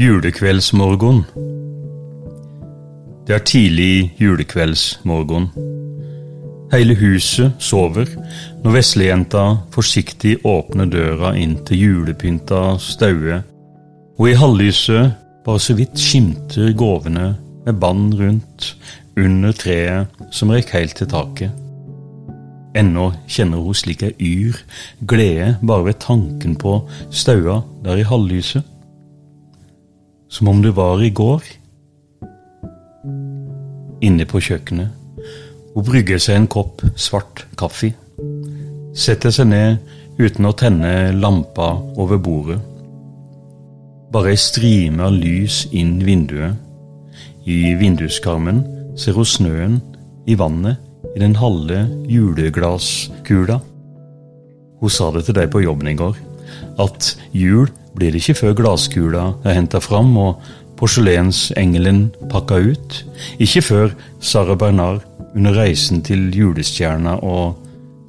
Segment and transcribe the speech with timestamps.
[0.00, 1.26] Julekveldsmorgen.
[3.26, 5.50] Det er tidlig julekveldsmorgen.
[6.72, 8.08] Hele huset sover
[8.62, 9.42] når veslejenta
[9.74, 13.42] forsiktig åpner døra inn til julepynta staue,
[14.16, 15.12] og i halvlyset
[15.44, 17.34] bare så vidt skimter gåvene
[17.68, 18.72] med bånd rundt
[19.20, 21.52] under treet som rekk helt til taket.
[22.72, 24.64] Ennå kjenner hun slik ei yr
[25.04, 26.78] glede bare ved tanken på
[27.12, 28.64] staua der i halvlyset.
[30.30, 31.42] Som om det var i går.
[34.06, 34.94] Inne på kjøkkenet.
[35.74, 37.90] Hun brygger seg en kopp svart kaffe.
[38.94, 42.60] Setter seg ned uten å tenne lampa over bordet.
[44.10, 46.54] Bare ei strime av lys inn vinduet.
[47.46, 48.62] I vinduskarmen
[48.98, 49.76] ser hun snøen
[50.30, 50.78] i vannet
[51.14, 53.60] i den halve juleglasskula.
[54.80, 56.18] Hun sa det til deg på jobben i går,
[56.78, 60.44] at jul blir det ikke før glasskula er henta fram og
[60.80, 63.00] porselensengelen pakka ut,
[63.42, 67.58] ikke før Sara Bernard under reisen til julestjerna og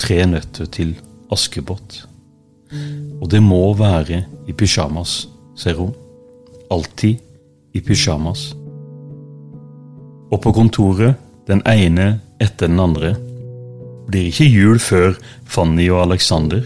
[0.02, 0.96] Tre nøtter til
[1.30, 2.00] Askepott.
[3.22, 5.92] Og det må være i pysjamas, ser hun.
[6.74, 7.20] Alltid
[7.78, 8.48] i pysjamas.
[10.32, 13.14] Og på kontoret, den ene etter den andre.
[14.08, 15.14] Blir ikke jul før
[15.46, 16.66] Fanny og Alexander.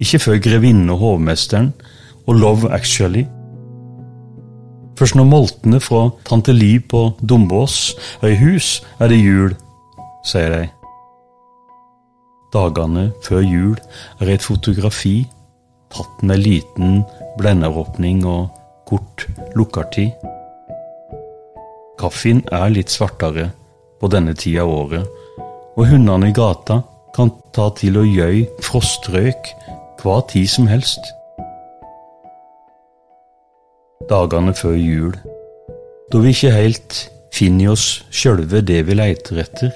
[0.00, 1.72] Ikke før 'Grevinnen og hovmesteren
[2.26, 3.24] og Love Actually.
[4.98, 9.56] Først når moltene fra tante Liv på Dombås er i hus, er det jul,
[10.24, 10.68] sier de.
[12.52, 13.76] Dagene før jul
[14.20, 15.26] er et fotografi
[15.92, 17.02] tatt med liten
[17.38, 18.48] blenderåpning og
[18.88, 20.10] kort lukkertid.
[22.00, 23.50] Kaffen er litt svartere
[24.00, 25.06] på denne tida av året,
[25.76, 26.82] og hundene i gata
[27.16, 29.52] kan ta til å gjøy frostrøyk
[30.02, 31.00] hva tid som helst.
[34.10, 35.14] Dagene før jul,
[36.12, 36.98] da vi ikke helt
[37.34, 39.72] finner oss sjølve det vi leiter etter,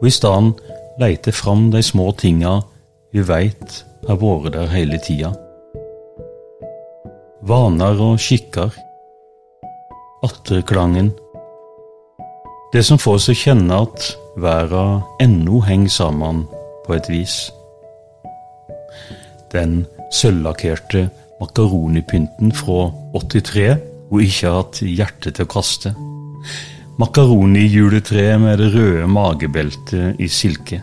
[0.00, 2.60] og i stedet leiter fram de små tinga
[3.14, 5.34] vi veit har vært der hele tida.
[7.44, 8.72] Vaner og skikker,
[10.24, 11.12] atterklangen
[12.74, 14.06] det som får oss å kjenne at
[14.42, 14.80] verda
[15.22, 16.40] ennå henger sammen
[16.82, 17.36] på et vis.
[19.54, 19.84] Den
[20.14, 21.08] sølvlakkerte
[21.40, 23.74] makaronipynten fra 83
[24.10, 25.94] hun ikke har hatt hjerte til å kaste.
[27.00, 30.82] Makaronijuletreet med det røde magebeltet i silke.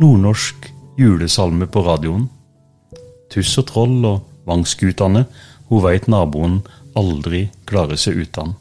[0.00, 2.26] Nordnorsk julesalme på radioen.
[3.30, 5.26] Tuss og troll og vangskutene,
[5.70, 6.58] hun veit naboen
[6.98, 8.56] aldri klarer seg uten.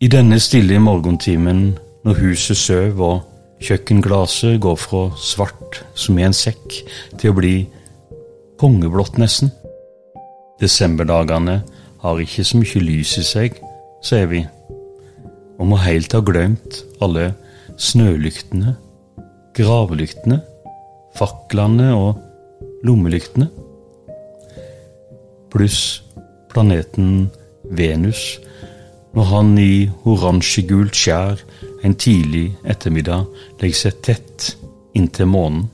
[0.00, 1.74] I denne stille morgentimen,
[2.06, 3.26] når huset søv og
[3.60, 6.80] kjøkkenglaset går fra svart som i en sekk
[7.20, 7.54] til å bli
[8.60, 9.52] kongeblått nesten.
[10.60, 11.60] Desemberdagene
[12.00, 13.60] har ikke så mye lys i seg,
[14.04, 14.42] sier vi,
[15.60, 17.30] og må helt ha glemt alle
[17.80, 18.74] snølyktene,
[19.56, 20.40] gravelyktene,
[21.16, 22.20] faklene og
[22.86, 23.48] lommelyktene.
[25.50, 26.00] Pluss
[26.52, 27.28] planeten
[27.76, 28.38] Venus
[29.16, 31.40] når han i oransjegult skjær
[31.84, 33.26] en tidlig ettermiddag
[33.60, 34.50] legger seg tett
[34.96, 35.66] inntil månen.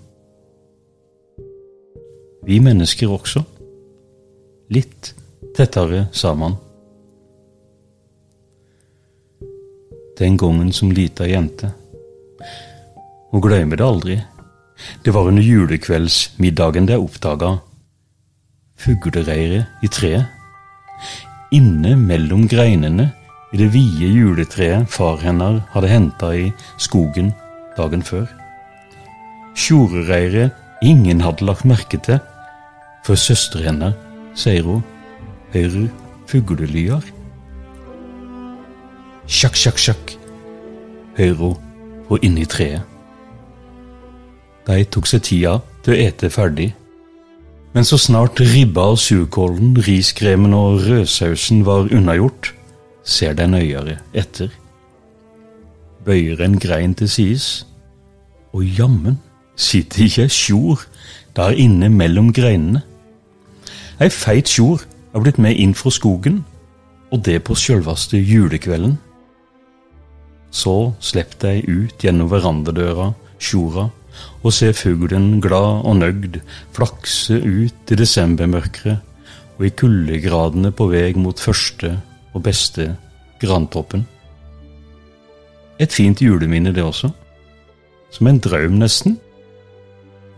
[2.47, 3.43] Vi mennesker også.
[4.71, 5.13] Litt
[5.57, 6.55] tettere sammen.
[10.17, 11.73] Den gangen som lita jente.
[13.33, 14.17] Hun glemmer det aldri.
[15.03, 17.57] Det var under julekveldsmiddagen de oppdaga
[18.81, 20.31] fuglereiret i treet.
[21.57, 23.11] Inne mellom greinene
[23.53, 26.49] i det vide juletreet far hennes hadde henta i
[26.83, 27.33] skogen
[27.77, 28.27] dagen før.
[29.57, 32.19] Tjorereiret ingen hadde lagt merke til,
[33.07, 33.95] for søster hennes,
[34.37, 34.83] sier hun,
[35.55, 35.87] hører
[36.29, 37.05] fuglelyer.
[39.27, 40.17] Sjakk, sjakk, sjakk,
[41.17, 41.63] hører hun
[42.09, 42.83] fra inni treet.
[44.67, 46.73] De tok seg tida til å ete ferdig.
[47.75, 52.56] Men så snart ribba og surkålen, riskremen og rødsausen var unnagjort,
[53.07, 54.51] ser deg nøyere etter,
[56.07, 57.49] bøyer en grein til sides,
[58.53, 59.21] og jammen
[59.57, 60.83] sitter ikke ei sjor
[61.37, 62.83] der inne mellom greinene.
[64.03, 64.83] Ei feit sjor
[65.15, 66.43] er blitt med inn fra skogen,
[67.15, 68.97] og det på sjølvaste julekvelden.
[70.51, 73.89] Så slipper de ut gjennom verandadøra, sjora,
[74.43, 76.41] og ser fuglen glad og nøgd
[76.75, 79.03] flakse ut i desembermørket
[79.57, 81.97] og i kuldegradene på vei mot første
[82.37, 82.91] og beste
[83.41, 84.05] grantoppen.
[85.81, 87.11] Et fint juleminne, det også.
[88.13, 89.19] Som en drøm, nesten.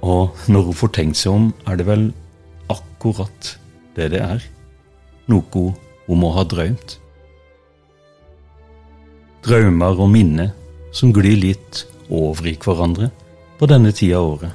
[0.03, 2.09] Og når hun får tenkt seg om, er det vel
[2.71, 3.57] akkurat
[3.97, 4.47] det det er.
[5.29, 5.75] noe
[6.07, 6.97] hun må ha drømt.
[9.45, 10.55] Drømmer og minner
[10.93, 13.11] som glir litt over i hverandre
[13.59, 14.55] på denne tida av året.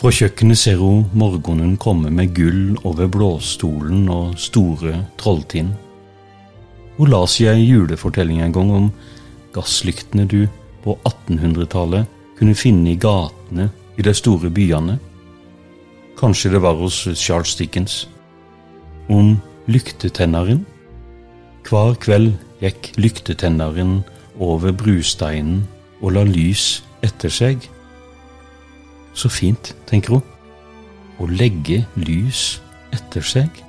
[0.00, 5.76] Fra kjøkkenet ser hun morgenen komme med gull over blåstolen og store trolltind.
[7.00, 8.88] Hun la i ei julefortelling en gang om
[9.54, 10.42] gasslyktene du
[10.84, 12.04] på 1800-tallet
[12.36, 14.98] kunne finne i gatene i de store byene.
[16.20, 18.02] Kanskje det var hos Charles Dickens.
[19.08, 20.66] Om lyktetenneren.
[21.64, 24.02] Hver kveld gikk lyktetenneren
[24.36, 25.64] over brusteinen
[26.02, 27.64] og la lys etter seg.
[29.16, 30.28] Så fint, tenker hun,
[31.16, 32.60] å legge lys
[32.92, 33.64] etter seg.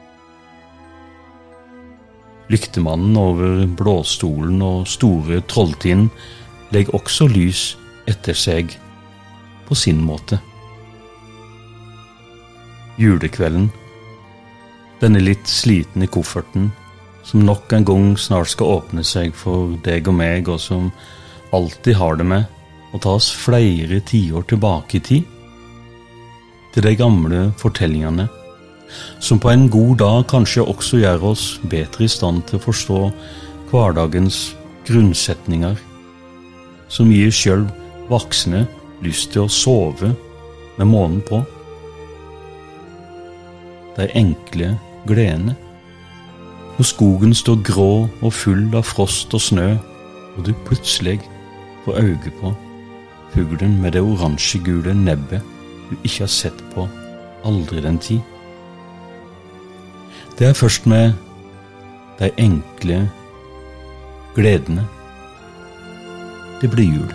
[2.51, 6.09] Lyktemannen over blåstolen og store trolltind
[6.75, 7.61] legger også lys
[8.11, 8.73] etter seg
[9.67, 10.41] på sin måte.
[12.99, 13.69] Julekvelden,
[14.99, 16.69] denne litt slitne kofferten
[17.23, 20.89] som nok en gang snart skal åpne seg for deg og meg, og som
[21.55, 25.27] alltid har det med å ta oss flere tiår tilbake i tid,
[26.71, 28.27] til de gamle fortellingene
[29.19, 32.99] som på en god dag kanskje også gjør oss bedre i stand til å forstå
[33.71, 34.39] hverdagens
[34.87, 35.77] grunnsetninger,
[36.91, 37.65] som gir sjøl
[38.09, 38.65] voksne
[39.05, 40.11] lyst til å sove
[40.77, 41.41] med månen på.
[43.97, 44.73] De enkle
[45.07, 45.55] gledene.
[46.77, 49.69] Når skogen står grå og full av frost og snø,
[50.37, 51.19] og du plutselig
[51.85, 52.53] får øye på
[53.33, 55.43] fuglen med det oransje-gule nebbet
[55.89, 56.87] du ikke har sett på
[57.47, 58.21] aldri den tid.
[60.39, 61.13] Det er først med
[62.19, 63.09] de enkle
[64.35, 64.87] gledene
[66.61, 67.13] det blir jul.